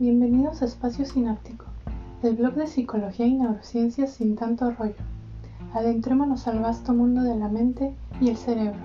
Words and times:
Bienvenidos 0.00 0.62
a 0.62 0.64
Espacio 0.64 1.04
Sináptico, 1.04 1.66
el 2.22 2.34
blog 2.34 2.54
de 2.54 2.66
psicología 2.68 3.26
y 3.26 3.34
neurociencias 3.34 4.14
sin 4.14 4.34
tanto 4.34 4.70
rollo. 4.70 4.94
Adentrémonos 5.74 6.46
al 6.46 6.60
vasto 6.60 6.94
mundo 6.94 7.22
de 7.22 7.36
la 7.36 7.48
mente 7.48 7.94
y 8.18 8.30
el 8.30 8.38
cerebro. 8.38 8.80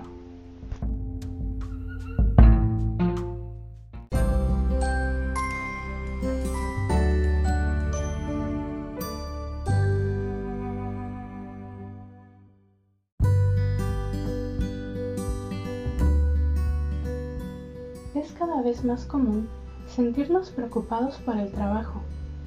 Es 18.14 18.32
cada 18.32 18.60
vez 18.60 18.84
más 18.84 19.06
común 19.06 19.48
sentirnos 19.96 20.50
preocupados 20.50 21.16
por 21.16 21.38
el 21.38 21.50
trabajo, 21.50 22.02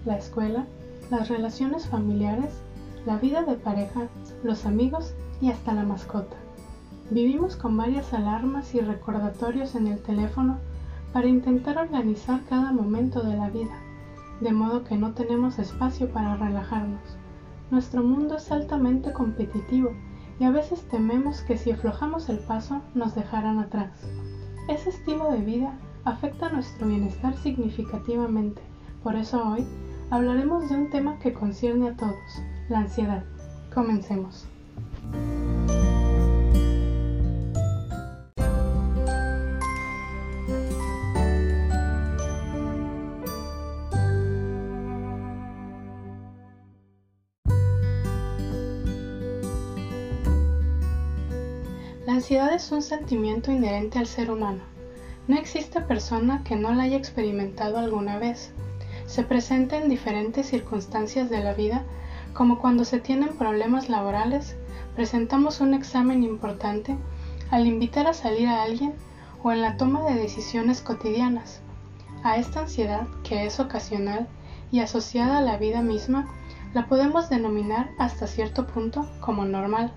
la 0.05 0.17
escuela, 0.17 0.67
las 1.09 1.29
relaciones 1.29 1.87
familiares, 1.87 2.53
la 3.07 3.17
vida 3.17 3.41
de 3.41 3.55
pareja, 3.55 4.07
los 4.43 4.67
amigos 4.67 5.15
y 5.41 5.49
hasta 5.49 5.73
la 5.73 5.81
mascota. 5.81 6.35
Vivimos 7.09 7.55
con 7.55 7.75
varias 7.75 8.13
alarmas 8.13 8.75
y 8.75 8.81
recordatorios 8.81 9.73
en 9.73 9.87
el 9.87 9.99
teléfono 9.99 10.59
para 11.11 11.25
intentar 11.25 11.79
organizar 11.79 12.41
cada 12.47 12.71
momento 12.71 13.23
de 13.23 13.35
la 13.35 13.49
vida, 13.49 13.75
de 14.41 14.51
modo 14.51 14.83
que 14.83 14.95
no 14.95 15.13
tenemos 15.13 15.57
espacio 15.57 16.07
para 16.13 16.37
relajarnos. 16.37 17.01
Nuestro 17.71 18.03
mundo 18.03 18.37
es 18.37 18.51
altamente 18.51 19.11
competitivo 19.11 19.89
y 20.39 20.43
a 20.43 20.51
veces 20.51 20.87
tememos 20.87 21.41
que 21.41 21.57
si 21.57 21.71
aflojamos 21.71 22.29
el 22.29 22.37
paso 22.37 22.83
nos 22.93 23.15
dejarán 23.15 23.57
atrás. 23.57 23.89
Ese 24.67 24.91
estilo 24.91 25.31
de 25.31 25.39
vida 25.39 25.73
afecta 26.09 26.49
nuestro 26.49 26.87
bienestar 26.87 27.37
significativamente. 27.37 28.61
Por 29.03 29.15
eso 29.15 29.41
hoy 29.47 29.65
hablaremos 30.09 30.69
de 30.69 30.75
un 30.75 30.89
tema 30.89 31.19
que 31.19 31.33
concierne 31.33 31.89
a 31.89 31.95
todos, 31.95 32.15
la 32.67 32.79
ansiedad. 32.79 33.23
Comencemos. 33.73 34.45
La 52.05 52.15
ansiedad 52.15 52.53
es 52.53 52.71
un 52.71 52.81
sentimiento 52.81 53.51
inherente 53.51 53.99
al 53.99 54.07
ser 54.07 54.31
humano. 54.31 54.78
No 55.29 55.37
existe 55.37 55.79
persona 55.79 56.43
que 56.43 56.55
no 56.55 56.73
la 56.73 56.81
haya 56.81 56.97
experimentado 56.97 57.77
alguna 57.77 58.17
vez. 58.17 58.51
Se 59.05 59.21
presenta 59.21 59.77
en 59.77 59.87
diferentes 59.87 60.47
circunstancias 60.47 61.29
de 61.29 61.43
la 61.43 61.53
vida, 61.53 61.83
como 62.33 62.57
cuando 62.57 62.83
se 62.83 62.99
tienen 62.99 63.37
problemas 63.37 63.89
laborales, 63.89 64.55
presentamos 64.95 65.61
un 65.61 65.75
examen 65.75 66.23
importante, 66.23 66.97
al 67.51 67.67
invitar 67.67 68.07
a 68.07 68.15
salir 68.15 68.47
a 68.47 68.63
alguien 68.63 68.95
o 69.43 69.51
en 69.51 69.61
la 69.61 69.77
toma 69.77 70.03
de 70.03 70.15
decisiones 70.15 70.81
cotidianas. 70.81 71.61
A 72.23 72.37
esta 72.37 72.61
ansiedad, 72.61 73.05
que 73.23 73.45
es 73.45 73.59
ocasional 73.59 74.27
y 74.71 74.79
asociada 74.79 75.37
a 75.37 75.43
la 75.43 75.57
vida 75.57 75.83
misma, 75.83 76.27
la 76.73 76.87
podemos 76.87 77.29
denominar 77.29 77.91
hasta 77.99 78.25
cierto 78.25 78.65
punto 78.65 79.07
como 79.19 79.45
normal. 79.45 79.93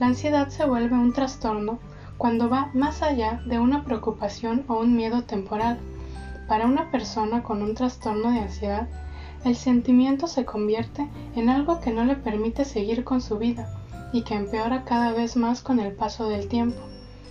La 0.00 0.08
ansiedad 0.08 0.48
se 0.48 0.64
vuelve 0.64 0.96
un 0.96 1.12
trastorno 1.12 1.78
cuando 2.18 2.50
va 2.50 2.70
más 2.74 3.02
allá 3.02 3.40
de 3.46 3.60
una 3.60 3.84
preocupación 3.84 4.64
o 4.66 4.80
un 4.80 4.96
miedo 4.96 5.22
temporal. 5.22 5.78
Para 6.48 6.66
una 6.66 6.90
persona 6.90 7.44
con 7.44 7.62
un 7.62 7.74
trastorno 7.74 8.32
de 8.32 8.40
ansiedad, 8.40 8.88
el 9.44 9.54
sentimiento 9.54 10.26
se 10.26 10.44
convierte 10.44 11.08
en 11.36 11.48
algo 11.48 11.80
que 11.80 11.92
no 11.92 12.04
le 12.04 12.16
permite 12.16 12.64
seguir 12.64 13.04
con 13.04 13.20
su 13.20 13.38
vida 13.38 13.72
y 14.12 14.22
que 14.22 14.34
empeora 14.34 14.84
cada 14.84 15.12
vez 15.12 15.36
más 15.36 15.62
con 15.62 15.78
el 15.78 15.92
paso 15.92 16.28
del 16.28 16.48
tiempo. 16.48 16.80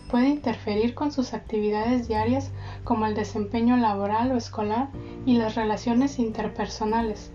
Puede 0.09 0.29
interferir 0.29 0.95
con 0.95 1.11
sus 1.11 1.33
actividades 1.33 2.07
diarias 2.07 2.51
como 2.85 3.05
el 3.05 3.13
desempeño 3.13 3.75
laboral 3.75 4.31
o 4.31 4.37
escolar 4.37 4.87
y 5.25 5.37
las 5.37 5.55
relaciones 5.55 6.17
interpersonales. 6.17 7.31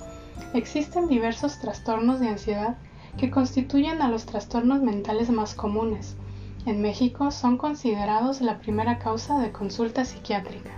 Existen 0.55 1.07
diversos 1.07 1.59
trastornos 1.59 2.19
de 2.19 2.29
ansiedad 2.29 2.79
que 3.19 3.31
constituyen 3.31 4.01
a 4.01 4.09
los 4.09 4.25
trastornos 4.25 4.81
mentales 4.81 5.29
más 5.29 5.55
comunes. 5.55 6.17
En 6.65 6.81
México 6.81 7.33
son 7.33 7.59
considerados 7.59 8.41
la 8.41 8.61
primera 8.61 9.01
causa 9.01 9.41
de 9.41 9.51
consulta 9.51 10.05
psiquiátrica. 10.05 10.71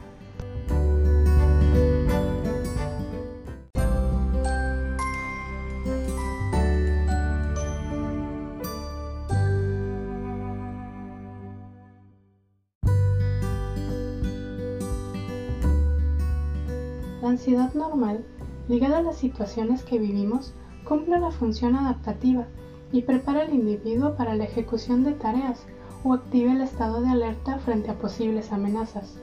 La 17.20 17.28
ansiedad 17.28 17.74
normal, 17.74 18.24
ligada 18.68 18.98
a 18.98 19.02
las 19.02 19.18
situaciones 19.18 19.82
que 19.82 19.98
vivimos, 19.98 20.54
cumple 20.88 21.16
una 21.16 21.30
función 21.30 21.76
adaptativa 21.76 22.46
y 22.94 23.02
prepara 23.02 23.42
al 23.42 23.52
individuo 23.52 24.14
para 24.14 24.36
la 24.36 24.44
ejecución 24.44 25.02
de 25.02 25.14
tareas 25.14 25.66
o 26.04 26.14
activa 26.14 26.52
el 26.52 26.60
estado 26.60 27.00
de 27.00 27.08
alerta 27.08 27.58
frente 27.58 27.90
a 27.90 27.98
posibles 27.98 28.52
amenazas. 28.52 29.18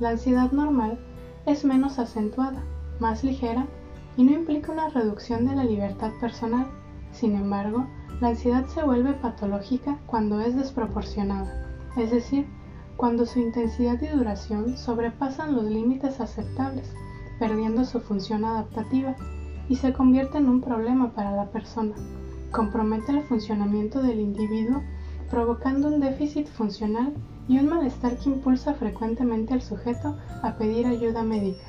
La 0.00 0.08
ansiedad 0.08 0.50
normal 0.50 0.98
es 1.46 1.64
menos 1.64 2.00
acentuada, 2.00 2.64
más 2.98 3.22
ligera 3.22 3.68
y 4.16 4.24
no 4.24 4.32
implica 4.32 4.72
una 4.72 4.88
reducción 4.88 5.46
de 5.46 5.54
la 5.54 5.62
libertad 5.62 6.10
personal. 6.20 6.66
Sin 7.12 7.36
embargo, 7.36 7.86
la 8.20 8.30
ansiedad 8.30 8.66
se 8.66 8.82
vuelve 8.82 9.12
patológica 9.12 10.00
cuando 10.06 10.40
es 10.40 10.56
desproporcionada, 10.56 11.64
es 11.96 12.10
decir, 12.10 12.48
cuando 12.96 13.24
su 13.24 13.38
intensidad 13.38 14.02
y 14.02 14.08
duración 14.08 14.76
sobrepasan 14.76 15.54
los 15.54 15.66
límites 15.66 16.18
aceptables, 16.18 16.92
perdiendo 17.38 17.84
su 17.84 18.00
función 18.00 18.44
adaptativa 18.44 19.14
y 19.68 19.76
se 19.76 19.92
convierte 19.92 20.38
en 20.38 20.48
un 20.48 20.60
problema 20.60 21.12
para 21.12 21.30
la 21.36 21.52
persona. 21.52 21.94
Compromete 22.52 23.12
el 23.12 23.22
funcionamiento 23.22 24.02
del 24.02 24.20
individuo 24.20 24.82
provocando 25.30 25.88
un 25.88 26.00
déficit 26.00 26.46
funcional 26.46 27.14
y 27.48 27.58
un 27.58 27.70
malestar 27.70 28.18
que 28.18 28.28
impulsa 28.28 28.74
frecuentemente 28.74 29.54
al 29.54 29.62
sujeto 29.62 30.18
a 30.42 30.58
pedir 30.58 30.86
ayuda 30.86 31.22
médica. 31.22 31.64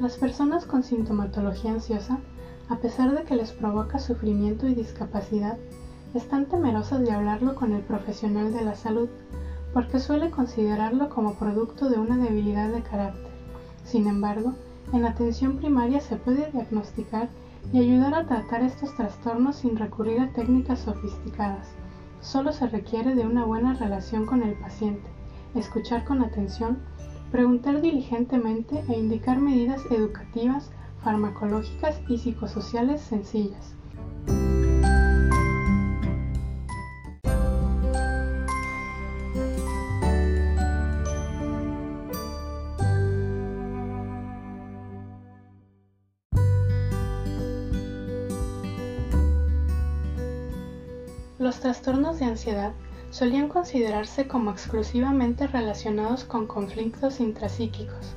Las 0.00 0.16
personas 0.18 0.66
con 0.66 0.82
sintomatología 0.82 1.70
ansiosa, 1.70 2.18
a 2.68 2.76
pesar 2.76 3.14
de 3.14 3.24
que 3.24 3.36
les 3.36 3.52
provoca 3.52 3.98
sufrimiento 3.98 4.66
y 4.66 4.74
discapacidad, 4.74 5.58
están 6.14 6.46
temerosas 6.46 7.00
de 7.00 7.12
hablarlo 7.12 7.54
con 7.54 7.72
el 7.72 7.82
profesional 7.82 8.52
de 8.52 8.64
la 8.64 8.74
salud 8.74 9.08
porque 9.74 9.98
suele 9.98 10.30
considerarlo 10.30 11.08
como 11.08 11.34
producto 11.34 11.90
de 11.90 11.98
una 11.98 12.16
debilidad 12.16 12.70
de 12.70 12.82
carácter. 12.82 13.32
Sin 13.84 14.06
embargo, 14.06 14.54
en 14.92 15.04
atención 15.04 15.56
primaria 15.56 16.00
se 16.00 16.16
puede 16.16 16.50
diagnosticar 16.52 17.28
y 17.72 17.80
ayudar 17.80 18.14
a 18.14 18.26
tratar 18.26 18.62
estos 18.62 18.94
trastornos 18.94 19.56
sin 19.56 19.76
recurrir 19.76 20.20
a 20.20 20.32
técnicas 20.32 20.80
sofisticadas. 20.80 21.66
Solo 22.20 22.52
se 22.52 22.68
requiere 22.68 23.14
de 23.16 23.26
una 23.26 23.44
buena 23.44 23.74
relación 23.74 24.26
con 24.26 24.42
el 24.42 24.54
paciente, 24.54 25.10
escuchar 25.56 26.04
con 26.04 26.22
atención, 26.22 26.78
preguntar 27.32 27.80
diligentemente 27.80 28.84
e 28.88 28.98
indicar 28.98 29.40
medidas 29.40 29.80
educativas, 29.90 30.70
farmacológicas 31.04 32.00
y 32.08 32.18
psicosociales 32.18 33.02
sencillas. 33.02 33.74
Los 51.38 51.60
trastornos 51.60 52.18
de 52.18 52.24
ansiedad 52.24 52.72
solían 53.10 53.48
considerarse 53.48 54.26
como 54.26 54.50
exclusivamente 54.50 55.46
relacionados 55.46 56.24
con 56.24 56.46
conflictos 56.46 57.20
intrapsíquicos. 57.20 58.14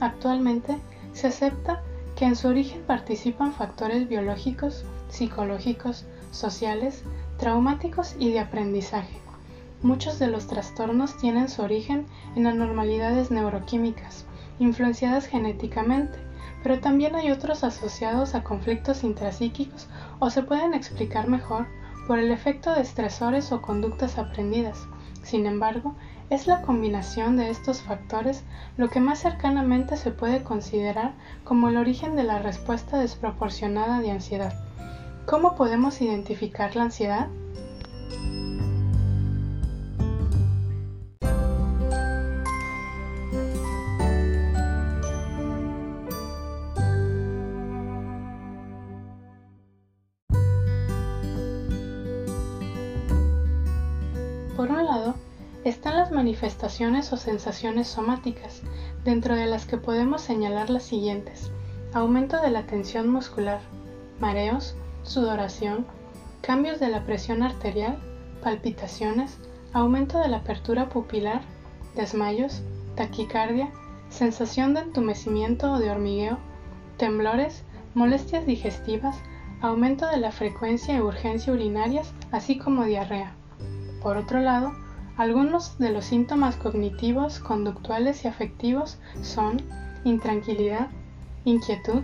Actualmente 0.00 0.78
se 1.12 1.26
acepta 1.26 1.82
que 2.22 2.28
en 2.28 2.36
su 2.36 2.46
origen 2.46 2.82
participan 2.82 3.52
factores 3.52 4.08
biológicos, 4.08 4.84
psicológicos, 5.08 6.04
sociales, 6.30 7.02
traumáticos 7.36 8.14
y 8.16 8.30
de 8.30 8.38
aprendizaje. 8.38 9.18
Muchos 9.82 10.20
de 10.20 10.28
los 10.28 10.46
trastornos 10.46 11.16
tienen 11.16 11.48
su 11.48 11.62
origen 11.62 12.06
en 12.36 12.46
anormalidades 12.46 13.32
neuroquímicas 13.32 14.24
influenciadas 14.60 15.26
genéticamente, 15.26 16.16
pero 16.62 16.78
también 16.78 17.16
hay 17.16 17.32
otros 17.32 17.64
asociados 17.64 18.36
a 18.36 18.44
conflictos 18.44 19.02
intrapsíquicos 19.02 19.88
o 20.20 20.30
se 20.30 20.44
pueden 20.44 20.74
explicar 20.74 21.26
mejor 21.26 21.66
por 22.06 22.20
el 22.20 22.30
efecto 22.30 22.72
de 22.72 22.82
estresores 22.82 23.50
o 23.50 23.60
conductas 23.60 24.16
aprendidas. 24.16 24.78
Sin 25.24 25.44
embargo, 25.44 25.96
es 26.32 26.46
la 26.46 26.62
combinación 26.62 27.36
de 27.36 27.50
estos 27.50 27.82
factores 27.82 28.42
lo 28.78 28.88
que 28.88 29.00
más 29.00 29.18
cercanamente 29.20 29.98
se 29.98 30.12
puede 30.12 30.42
considerar 30.42 31.12
como 31.44 31.68
el 31.68 31.76
origen 31.76 32.16
de 32.16 32.22
la 32.22 32.38
respuesta 32.38 32.98
desproporcionada 32.98 34.00
de 34.00 34.12
ansiedad. 34.12 34.54
¿Cómo 35.26 35.56
podemos 35.56 36.00
identificar 36.00 36.74
la 36.74 36.84
ansiedad? 36.84 37.28
Manifestaciones 56.22 57.12
o 57.12 57.16
sensaciones 57.16 57.88
somáticas, 57.88 58.62
dentro 59.02 59.34
de 59.34 59.46
las 59.46 59.66
que 59.66 59.76
podemos 59.76 60.22
señalar 60.22 60.70
las 60.70 60.84
siguientes. 60.84 61.50
Aumento 61.92 62.40
de 62.40 62.48
la 62.48 62.64
tensión 62.64 63.08
muscular, 63.08 63.58
mareos, 64.20 64.76
sudoración, 65.02 65.84
cambios 66.40 66.78
de 66.78 66.90
la 66.90 67.04
presión 67.04 67.42
arterial, 67.42 67.98
palpitaciones, 68.40 69.36
aumento 69.72 70.20
de 70.20 70.28
la 70.28 70.36
apertura 70.36 70.88
pupilar, 70.90 71.40
desmayos, 71.96 72.62
taquicardia, 72.94 73.70
sensación 74.08 74.74
de 74.74 74.82
entumecimiento 74.82 75.72
o 75.72 75.78
de 75.80 75.90
hormigueo, 75.90 76.38
temblores, 76.98 77.64
molestias 77.94 78.46
digestivas, 78.46 79.16
aumento 79.60 80.06
de 80.06 80.18
la 80.18 80.30
frecuencia 80.30 80.94
y 80.94 81.00
urgencia 81.00 81.52
urinarias, 81.52 82.12
así 82.30 82.58
como 82.58 82.84
diarrea. 82.84 83.34
Por 84.00 84.16
otro 84.16 84.38
lado, 84.38 84.72
algunos 85.22 85.78
de 85.78 85.90
los 85.90 86.06
síntomas 86.06 86.56
cognitivos, 86.56 87.38
conductuales 87.38 88.24
y 88.24 88.28
afectivos 88.28 88.98
son 89.22 89.62
intranquilidad, 90.02 90.88
inquietud, 91.44 92.02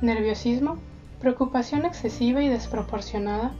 nerviosismo, 0.00 0.78
preocupación 1.20 1.84
excesiva 1.84 2.40
y 2.40 2.48
desproporcionada, 2.48 3.50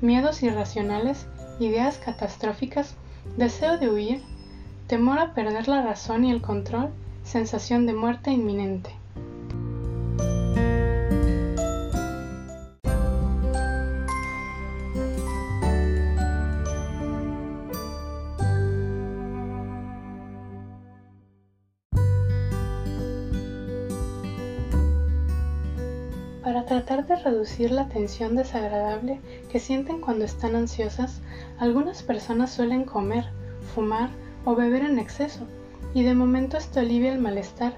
miedos 0.00 0.42
irracionales, 0.42 1.28
ideas 1.60 1.98
catastróficas, 1.98 2.96
deseo 3.36 3.78
de 3.78 3.90
huir, 3.90 4.22
temor 4.88 5.20
a 5.20 5.34
perder 5.34 5.68
la 5.68 5.82
razón 5.82 6.24
y 6.24 6.32
el 6.32 6.42
control, 6.42 6.90
sensación 7.22 7.86
de 7.86 7.94
muerte 7.94 8.32
inminente. 8.32 8.90
Para 26.48 26.64
tratar 26.64 27.06
de 27.06 27.14
reducir 27.16 27.70
la 27.72 27.90
tensión 27.90 28.34
desagradable 28.34 29.20
que 29.52 29.60
sienten 29.60 30.00
cuando 30.00 30.24
están 30.24 30.56
ansiosas, 30.56 31.20
algunas 31.58 32.02
personas 32.02 32.50
suelen 32.50 32.86
comer, 32.86 33.26
fumar 33.74 34.08
o 34.46 34.54
beber 34.54 34.82
en 34.82 34.98
exceso, 34.98 35.46
y 35.92 36.04
de 36.04 36.14
momento 36.14 36.56
esto 36.56 36.80
alivia 36.80 37.12
el 37.12 37.18
malestar, 37.18 37.74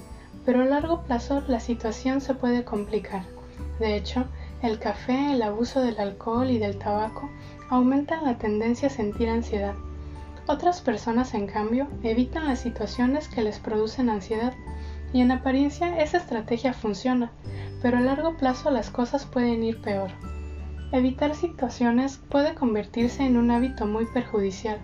pero 0.46 0.62
a 0.62 0.66
largo 0.66 1.02
plazo 1.02 1.42
la 1.48 1.58
situación 1.58 2.20
se 2.20 2.34
puede 2.34 2.62
complicar. 2.62 3.24
De 3.80 3.96
hecho, 3.96 4.26
el 4.62 4.78
café, 4.78 5.32
el 5.32 5.42
abuso 5.42 5.80
del 5.80 5.98
alcohol 5.98 6.48
y 6.48 6.58
del 6.58 6.78
tabaco 6.78 7.28
aumentan 7.70 8.24
la 8.24 8.38
tendencia 8.38 8.86
a 8.86 8.92
sentir 8.92 9.30
ansiedad. 9.30 9.74
Otras 10.46 10.80
personas, 10.80 11.34
en 11.34 11.48
cambio, 11.48 11.88
evitan 12.04 12.46
las 12.46 12.60
situaciones 12.60 13.26
que 13.26 13.42
les 13.42 13.58
producen 13.58 14.08
ansiedad, 14.08 14.54
y 15.12 15.22
en 15.22 15.32
apariencia 15.32 16.00
esa 16.00 16.18
estrategia 16.18 16.72
funciona, 16.72 17.32
pero 17.82 17.98
a 17.98 18.00
largo 18.00 18.36
plazo 18.36 18.70
las 18.70 18.90
cosas 18.90 19.26
pueden 19.26 19.62
ir 19.62 19.80
peor. 19.80 20.10
Evitar 20.92 21.34
situaciones 21.34 22.18
puede 22.28 22.54
convertirse 22.54 23.24
en 23.24 23.36
un 23.36 23.50
hábito 23.50 23.86
muy 23.86 24.06
perjudicial. 24.06 24.78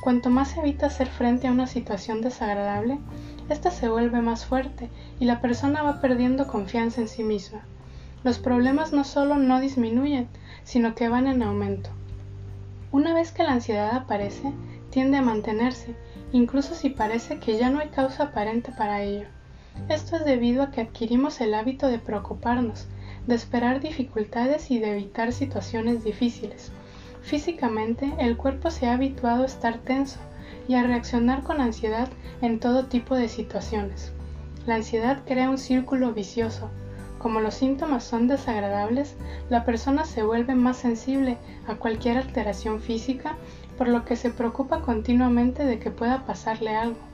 Cuanto 0.00 0.28
más 0.28 0.56
evita 0.56 0.86
hacer 0.86 1.08
frente 1.08 1.46
a 1.46 1.52
una 1.52 1.66
situación 1.66 2.20
desagradable, 2.20 2.98
ésta 3.48 3.70
se 3.70 3.88
vuelve 3.88 4.20
más 4.20 4.44
fuerte 4.44 4.90
y 5.20 5.24
la 5.24 5.40
persona 5.40 5.82
va 5.82 6.00
perdiendo 6.00 6.46
confianza 6.46 7.00
en 7.00 7.08
sí 7.08 7.22
misma. 7.22 7.62
Los 8.24 8.38
problemas 8.38 8.92
no 8.92 9.04
solo 9.04 9.36
no 9.36 9.60
disminuyen, 9.60 10.28
sino 10.64 10.94
que 10.94 11.08
van 11.08 11.28
en 11.28 11.42
aumento. 11.42 11.90
Una 12.90 13.14
vez 13.14 13.30
que 13.30 13.44
la 13.44 13.52
ansiedad 13.52 13.94
aparece, 13.94 14.52
tiende 14.90 15.18
a 15.18 15.22
mantenerse, 15.22 15.94
incluso 16.32 16.74
si 16.74 16.90
parece 16.90 17.38
que 17.38 17.56
ya 17.56 17.70
no 17.70 17.78
hay 17.78 17.88
causa 17.88 18.24
aparente 18.24 18.72
para 18.76 19.02
ello. 19.02 19.28
Esto 19.88 20.16
es 20.16 20.24
debido 20.24 20.64
a 20.64 20.72
que 20.72 20.80
adquirimos 20.80 21.40
el 21.40 21.54
hábito 21.54 21.86
de 21.86 22.00
preocuparnos, 22.00 22.88
de 23.28 23.36
esperar 23.36 23.80
dificultades 23.80 24.70
y 24.72 24.80
de 24.80 24.90
evitar 24.90 25.32
situaciones 25.32 26.02
difíciles. 26.02 26.72
Físicamente, 27.22 28.12
el 28.18 28.36
cuerpo 28.36 28.70
se 28.70 28.88
ha 28.88 28.94
habituado 28.94 29.44
a 29.44 29.46
estar 29.46 29.78
tenso 29.78 30.18
y 30.66 30.74
a 30.74 30.82
reaccionar 30.82 31.44
con 31.44 31.60
ansiedad 31.60 32.08
en 32.42 32.58
todo 32.58 32.86
tipo 32.86 33.14
de 33.14 33.28
situaciones. 33.28 34.12
La 34.66 34.74
ansiedad 34.74 35.22
crea 35.24 35.50
un 35.50 35.58
círculo 35.58 36.12
vicioso. 36.12 36.68
Como 37.18 37.40
los 37.40 37.54
síntomas 37.54 38.02
son 38.02 38.26
desagradables, 38.26 39.14
la 39.50 39.64
persona 39.64 40.04
se 40.04 40.24
vuelve 40.24 40.56
más 40.56 40.78
sensible 40.78 41.38
a 41.68 41.76
cualquier 41.76 42.18
alteración 42.18 42.80
física, 42.80 43.36
por 43.78 43.86
lo 43.86 44.04
que 44.04 44.16
se 44.16 44.30
preocupa 44.30 44.82
continuamente 44.82 45.64
de 45.64 45.78
que 45.78 45.92
pueda 45.92 46.26
pasarle 46.26 46.74
algo 46.74 47.05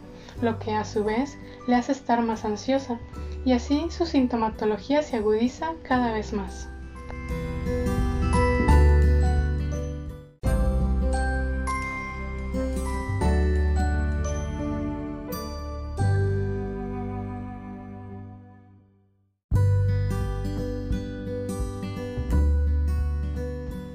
lo 0.42 0.58
que 0.58 0.74
a 0.74 0.84
su 0.84 1.04
vez 1.04 1.38
le 1.66 1.76
hace 1.76 1.92
estar 1.92 2.20
más 2.20 2.44
ansiosa, 2.44 2.98
y 3.44 3.52
así 3.52 3.86
su 3.90 4.04
sintomatología 4.04 5.02
se 5.02 5.16
agudiza 5.16 5.72
cada 5.82 6.12
vez 6.12 6.32
más. 6.32 6.68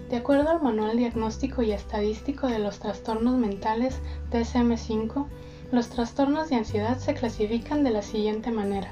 De 0.09 0.15
acuerdo 0.15 0.49
al 0.49 0.61
Manual 0.61 0.97
Diagnóstico 0.97 1.61
y 1.61 1.71
Estadístico 1.71 2.47
de 2.47 2.59
los 2.59 2.79
Trastornos 2.79 3.37
Mentales 3.37 3.99
DSM-5, 4.31 5.27
los 5.71 5.89
trastornos 5.89 6.49
de 6.49 6.55
ansiedad 6.55 6.97
se 6.97 7.13
clasifican 7.13 7.83
de 7.83 7.91
la 7.91 8.01
siguiente 8.01 8.51
manera. 8.51 8.89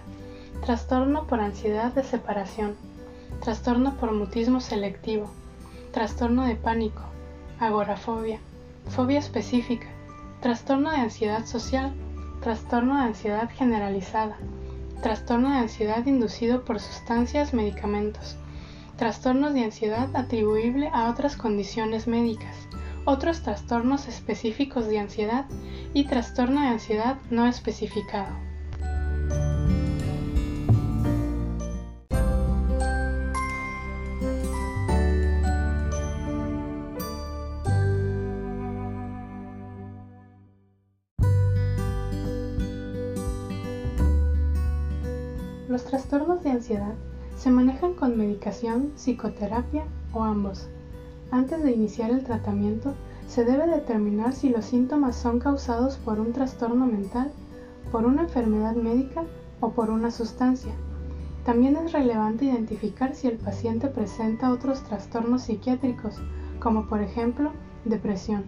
Trastorno 0.65 1.25
por 1.25 1.39
ansiedad 1.39 1.93
de 1.93 2.03
separación, 2.03 2.75
trastorno 3.41 3.95
por 3.95 4.11
mutismo 4.11 4.59
selectivo, 4.59 5.29
trastorno 5.93 6.45
de 6.45 6.55
pánico, 6.55 7.01
agorafobia, 7.59 8.39
fobia 8.89 9.19
específica, 9.19 9.87
trastorno 10.41 10.91
de 10.91 10.97
ansiedad 10.97 11.45
social, 11.45 11.93
trastorno 12.41 12.97
de 12.97 13.03
ansiedad 13.03 13.49
generalizada, 13.49 14.37
trastorno 15.01 15.51
de 15.51 15.57
ansiedad 15.57 16.05
inducido 16.05 16.65
por 16.65 16.81
sustancias, 16.81 17.53
medicamentos, 17.53 18.35
trastornos 18.97 19.53
de 19.53 19.63
ansiedad 19.63 20.09
atribuible 20.13 20.89
a 20.93 21.09
otras 21.09 21.37
condiciones 21.37 22.07
médicas, 22.07 22.55
otros 23.05 23.41
trastornos 23.41 24.07
específicos 24.07 24.87
de 24.87 24.99
ansiedad 24.99 25.45
y 25.93 26.05
trastorno 26.05 26.61
de 26.61 26.67
ansiedad 26.67 27.17
no 27.29 27.47
especificado. 27.47 28.33
Los 45.69 45.83
trastornos 45.83 46.41
de 46.43 46.51
ansiedad 46.51 46.93
se 47.35 47.49
manejan 47.49 47.95
con 47.95 48.17
medicación, 48.17 48.93
psicoterapia 48.95 49.83
o 50.13 50.23
ambos. 50.23 50.69
Antes 51.31 51.63
de 51.63 51.71
iniciar 51.71 52.11
el 52.11 52.23
tratamiento, 52.23 52.93
se 53.27 53.43
debe 53.43 53.67
determinar 53.67 54.33
si 54.33 54.49
los 54.49 54.65
síntomas 54.65 55.15
son 55.15 55.39
causados 55.39 55.97
por 55.97 56.19
un 56.19 56.31
trastorno 56.31 56.85
mental, 56.85 57.31
por 57.91 58.05
una 58.05 58.23
enfermedad 58.23 58.75
médica 58.75 59.23
o 59.59 59.71
por 59.71 59.89
una 59.89 60.11
sustancia. 60.11 60.73
También 61.43 61.75
es 61.75 61.91
relevante 61.91 62.45
identificar 62.45 63.15
si 63.15 63.27
el 63.27 63.37
paciente 63.37 63.87
presenta 63.87 64.51
otros 64.51 64.83
trastornos 64.83 65.43
psiquiátricos, 65.43 66.15
como 66.59 66.87
por 66.87 67.01
ejemplo 67.01 67.51
depresión, 67.85 68.45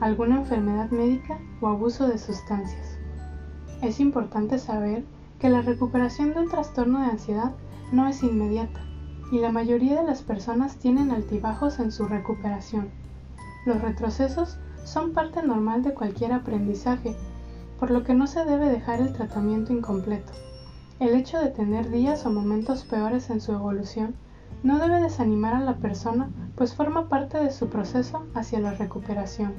alguna 0.00 0.38
enfermedad 0.38 0.90
médica 0.90 1.38
o 1.60 1.68
abuso 1.68 2.08
de 2.08 2.18
sustancias. 2.18 2.98
Es 3.82 4.00
importante 4.00 4.58
saber 4.58 5.04
que 5.38 5.48
la 5.48 5.62
recuperación 5.62 6.34
de 6.34 6.40
un 6.40 6.48
trastorno 6.48 7.00
de 7.00 7.06
ansiedad 7.06 7.52
no 7.92 8.08
es 8.08 8.22
inmediata 8.22 8.87
y 9.30 9.38
la 9.38 9.52
mayoría 9.52 10.00
de 10.00 10.06
las 10.06 10.22
personas 10.22 10.76
tienen 10.76 11.10
altibajos 11.10 11.78
en 11.78 11.92
su 11.92 12.06
recuperación. 12.06 12.88
Los 13.66 13.80
retrocesos 13.82 14.58
son 14.84 15.12
parte 15.12 15.42
normal 15.42 15.82
de 15.82 15.92
cualquier 15.92 16.32
aprendizaje, 16.32 17.14
por 17.78 17.90
lo 17.90 18.04
que 18.04 18.14
no 18.14 18.26
se 18.26 18.44
debe 18.44 18.68
dejar 18.68 19.00
el 19.00 19.12
tratamiento 19.12 19.72
incompleto. 19.72 20.32
El 20.98 21.14
hecho 21.14 21.38
de 21.38 21.50
tener 21.50 21.90
días 21.90 22.26
o 22.26 22.30
momentos 22.30 22.84
peores 22.84 23.30
en 23.30 23.40
su 23.40 23.52
evolución 23.52 24.14
no 24.62 24.78
debe 24.78 25.00
desanimar 25.00 25.54
a 25.54 25.60
la 25.60 25.76
persona, 25.76 26.30
pues 26.56 26.74
forma 26.74 27.08
parte 27.08 27.38
de 27.38 27.52
su 27.52 27.68
proceso 27.68 28.26
hacia 28.34 28.58
la 28.58 28.72
recuperación. 28.72 29.54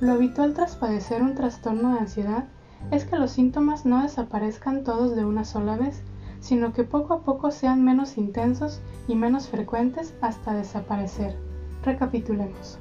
Lo 0.00 0.12
habitual 0.12 0.54
tras 0.54 0.76
padecer 0.76 1.22
un 1.22 1.34
trastorno 1.34 1.94
de 1.94 2.00
ansiedad 2.00 2.44
es 2.90 3.04
que 3.04 3.16
los 3.16 3.30
síntomas 3.30 3.86
no 3.86 4.02
desaparezcan 4.02 4.84
todos 4.84 5.16
de 5.16 5.24
una 5.24 5.44
sola 5.44 5.76
vez, 5.76 6.02
sino 6.42 6.72
que 6.72 6.82
poco 6.82 7.14
a 7.14 7.20
poco 7.20 7.50
sean 7.52 7.84
menos 7.84 8.18
intensos 8.18 8.82
y 9.08 9.14
menos 9.14 9.48
frecuentes 9.48 10.12
hasta 10.20 10.52
desaparecer. 10.52 11.38
Recapitulemos. 11.84 12.78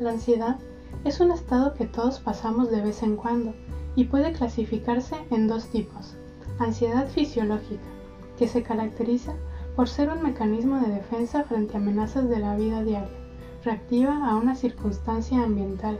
La 0.00 0.10
ansiedad 0.10 0.58
es 1.04 1.20
un 1.20 1.30
estado 1.30 1.74
que 1.74 1.86
todos 1.86 2.18
pasamos 2.18 2.70
de 2.70 2.80
vez 2.80 3.02
en 3.02 3.16
cuando 3.16 3.54
y 3.96 4.04
puede 4.04 4.32
clasificarse 4.32 5.16
en 5.30 5.48
dos 5.48 5.68
tipos. 5.68 6.16
Ansiedad 6.58 7.08
fisiológica, 7.08 7.82
que 8.38 8.46
se 8.46 8.62
caracteriza 8.62 9.32
por 9.74 9.88
ser 9.88 10.10
un 10.10 10.22
mecanismo 10.22 10.80
de 10.80 10.92
defensa 10.92 11.44
frente 11.44 11.74
a 11.74 11.80
amenazas 11.80 12.28
de 12.28 12.38
la 12.38 12.54
vida 12.56 12.84
diaria, 12.84 13.10
reactiva 13.64 14.28
a 14.28 14.36
una 14.36 14.54
circunstancia 14.54 15.42
ambiental. 15.42 15.98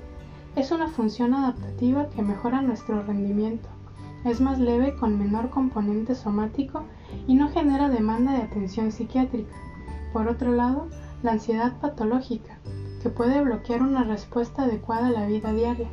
Es 0.55 0.71
una 0.71 0.89
función 0.89 1.35
adaptativa 1.35 2.09
que 2.11 2.23
mejora 2.23 2.63
nuestro 2.63 3.03
rendimiento. 3.03 3.69
Es 4.25 4.41
más 4.41 4.59
leve 4.59 4.97
con 4.97 5.19
menor 5.19 5.51
componente 5.51 6.15
somático 6.15 6.85
y 7.27 7.35
no 7.35 7.49
genera 7.51 7.89
demanda 7.89 8.33
de 8.33 8.43
atención 8.43 8.93
psiquiátrica. 8.93 9.55
Por 10.13 10.29
otro 10.29 10.53
lado, 10.53 10.89
la 11.23 11.33
ansiedad 11.33 11.79
patológica, 11.81 12.59
que 13.03 13.11
puede 13.11 13.43
bloquear 13.43 13.83
una 13.83 14.05
respuesta 14.05 14.63
adecuada 14.63 15.09
a 15.09 15.13
la 15.13 15.27
vida 15.27 15.53
diaria. 15.53 15.91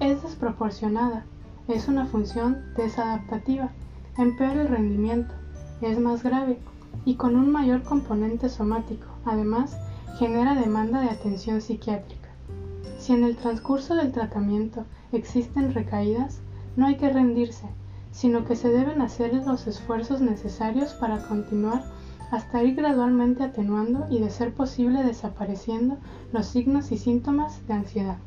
Es 0.00 0.22
desproporcionada, 0.22 1.26
es 1.68 1.88
una 1.88 2.06
función 2.06 2.62
desadaptativa, 2.76 3.70
empeora 4.16 4.62
el 4.62 4.68
rendimiento, 4.68 5.34
es 5.80 5.98
más 5.98 6.22
grave 6.22 6.58
y 7.04 7.14
con 7.14 7.36
un 7.36 7.50
mayor 7.50 7.82
componente 7.82 8.48
somático. 8.48 9.06
Además, 9.24 9.76
genera 10.18 10.54
demanda 10.54 11.00
de 11.00 11.10
atención 11.10 11.60
psiquiátrica. 11.60 12.28
Si 12.98 13.12
en 13.12 13.24
el 13.24 13.36
transcurso 13.36 13.94
del 13.94 14.12
tratamiento 14.12 14.84
existen 15.12 15.72
recaídas, 15.72 16.40
no 16.76 16.86
hay 16.86 16.96
que 16.96 17.10
rendirse, 17.10 17.66
sino 18.12 18.44
que 18.44 18.56
se 18.56 18.68
deben 18.68 19.00
hacer 19.00 19.32
los 19.32 19.66
esfuerzos 19.66 20.20
necesarios 20.20 20.92
para 20.94 21.22
continuar 21.26 21.84
hasta 22.30 22.62
ir 22.62 22.76
gradualmente 22.76 23.42
atenuando 23.42 24.06
y 24.10 24.20
de 24.20 24.30
ser 24.30 24.54
posible 24.54 25.02
desapareciendo 25.02 25.96
los 26.32 26.46
signos 26.46 26.92
y 26.92 26.98
síntomas 26.98 27.66
de 27.66 27.74
ansiedad. 27.74 28.18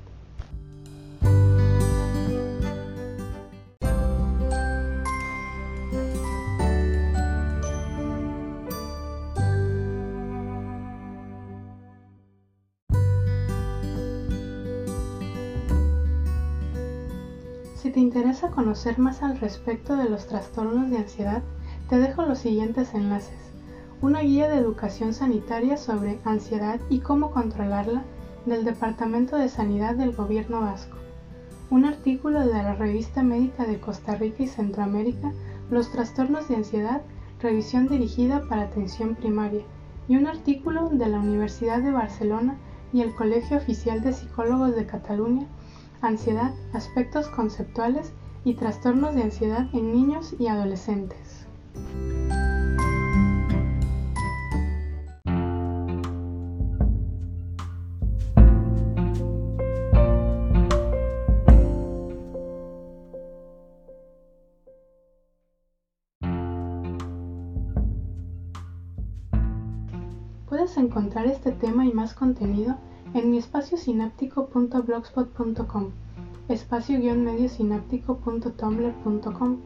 Te 17.94 18.00
interesa 18.00 18.50
conocer 18.50 18.98
más 18.98 19.22
al 19.22 19.40
respecto 19.40 19.96
de 19.96 20.10
los 20.10 20.26
trastornos 20.26 20.90
de 20.90 20.98
ansiedad, 20.98 21.44
te 21.90 22.00
dejo 22.00 22.24
los 22.24 22.40
siguientes 22.40 22.96
enlaces. 22.96 23.38
Una 24.02 24.22
guía 24.22 24.50
de 24.50 24.58
educación 24.58 25.14
sanitaria 25.14 25.78
sobre 25.78 26.20
ansiedad 26.26 26.80
y 26.90 27.00
cómo 27.00 27.30
controlarla 27.30 28.04
del 28.48 28.66
Departamento 28.66 29.38
de 29.38 29.48
Sanidad 29.48 29.94
del 29.94 30.16
Gobierno 30.16 30.62
Vasco, 30.62 30.98
un 31.70 31.86
artículo 31.86 32.40
de 32.40 32.54
la 32.54 32.74
Revista 32.74 33.22
Médica 33.22 33.66
de 33.66 33.80
Costa 33.80 34.16
Rica 34.16 34.42
y 34.44 34.48
Centroamérica, 34.48 35.32
Los 35.70 35.92
trastornos 35.92 36.48
de 36.48 36.56
ansiedad, 36.56 37.04
revisión 37.42 37.88
dirigida 37.88 38.42
para 38.50 38.64
atención 38.64 39.14
primaria, 39.16 39.64
y 40.08 40.18
un 40.18 40.26
artículo 40.26 40.90
de 40.90 41.10
la 41.10 41.20
Universidad 41.20 41.82
de 41.82 41.92
Barcelona 41.92 42.58
y 42.92 43.02
el 43.02 43.14
Colegio 43.14 43.58
Oficial 43.58 44.02
de 44.02 44.14
Psicólogos 44.14 44.76
de 44.76 44.88
Cataluña, 44.88 45.48
Ansiedad, 46.04 46.54
aspectos 46.74 47.30
conceptuales 47.30 48.12
y 48.44 48.56
trastornos 48.56 49.16
de 49.16 49.24
ansiedad 49.24 49.70
en 49.72 49.94
niños 49.94 50.36
y 50.38 50.48
adolescentes. 50.48 51.48
Puedes 70.50 70.76
encontrar 70.76 71.28
este 71.28 71.54
tema 71.54 71.86
y 71.86 71.94
más 71.94 72.14
contenido 72.14 72.76
en 73.14 73.30
mi 73.30 73.38
espacio 73.38 73.78
sináptico.blogspot.com, 73.78 75.92
espacio-medio 76.50 77.48
sináptico.tumblr.com, 77.48 79.58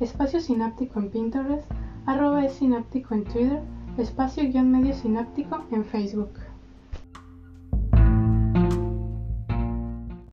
espacio 0.00 0.40
sináptico 0.40 0.98
en 0.98 1.10
Pinterest, 1.10 1.70
arroba 2.06 2.44
es 2.44 2.54
sináptico 2.54 3.14
en 3.14 3.22
Twitter, 3.24 3.62
espacio-medio 3.98 4.94
sináptico 4.94 5.62
en 5.70 5.84
Facebook. 5.84 6.30